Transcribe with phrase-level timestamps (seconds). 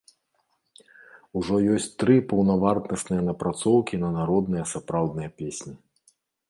[1.41, 5.73] Ужо ёсць тры паўнавартасныя напрацоўкі на народныя сапраўдныя песні.